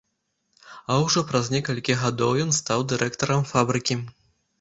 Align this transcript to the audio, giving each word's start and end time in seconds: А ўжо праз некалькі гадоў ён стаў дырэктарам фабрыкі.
А 0.93 0.95
ўжо 1.01 1.19
праз 1.31 1.51
некалькі 1.55 1.97
гадоў 2.05 2.31
ён 2.45 2.55
стаў 2.61 2.87
дырэктарам 2.95 3.45
фабрыкі. 3.51 3.99